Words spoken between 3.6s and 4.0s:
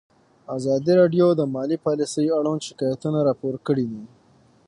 کړي.